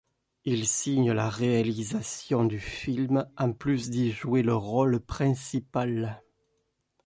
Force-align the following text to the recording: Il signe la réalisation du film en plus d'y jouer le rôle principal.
Il 0.45 0.65
signe 0.67 1.11
la 1.11 1.29
réalisation 1.29 2.43
du 2.43 2.59
film 2.59 3.29
en 3.37 3.53
plus 3.53 3.91
d'y 3.91 4.09
jouer 4.11 4.41
le 4.41 4.55
rôle 4.55 4.99
principal. 4.99 6.23